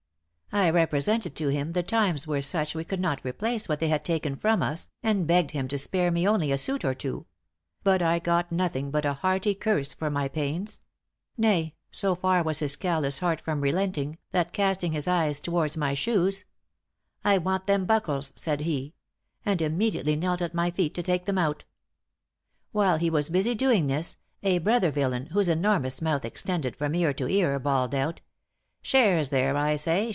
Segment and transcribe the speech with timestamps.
[0.53, 4.03] I represented to him the times were such we could not replace what they had
[4.03, 7.25] taken from us, and begged him to spare me only a suit or two:
[7.85, 10.81] but I got nothing but a hearty curse for my pains;
[11.37, 15.93] nay, so far was his callous heart from relenting, that casting his eyes towards my
[15.93, 16.43] shoes,
[17.23, 18.93] 'I want them buckles," said he;
[19.45, 21.63] and immediately knelt at my feet to take them out.
[22.73, 27.13] While he was busy doing this, a brother villain, whose enormous mouth extended from ear
[27.13, 28.19] to ear, bawled out,
[28.81, 30.09] 'Shares there, I say!